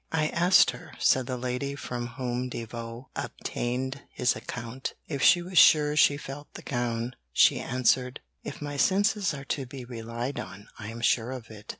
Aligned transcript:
'I 0.11 0.29
asked 0.29 0.71
her,' 0.71 0.93
said 0.97 1.27
the 1.27 1.37
lady 1.37 1.75
from 1.75 2.07
whom 2.17 2.49
Defoe 2.49 3.09
obtained 3.15 4.01
his 4.11 4.35
account, 4.35 4.95
'if 5.07 5.21
she 5.21 5.43
was 5.43 5.59
sure 5.59 5.95
she 5.95 6.17
felt 6.17 6.51
the 6.55 6.63
gown; 6.63 7.15
she 7.31 7.59
answered, 7.59 8.19
"If 8.43 8.63
my 8.63 8.77
senses 8.77 9.31
are 9.35 9.45
to 9.45 9.67
be 9.67 9.85
relied 9.85 10.39
on, 10.39 10.69
I 10.79 10.89
am 10.89 11.01
sure 11.01 11.29
of 11.29 11.51
it."' 11.51 11.67